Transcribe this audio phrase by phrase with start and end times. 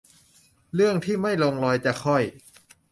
[0.75, 2.23] เรื่องที่ไม่ลงรอยจะค่อย